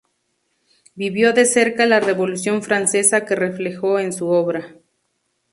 Vivió 0.95 1.31
de 1.31 1.45
cerca 1.45 1.85
la 1.85 1.99
revolución 1.99 2.63
francesa 2.63 3.23
que 3.23 3.35
reflejó 3.35 3.99
en 3.99 4.13
su 4.13 4.29
obra. 4.29 4.73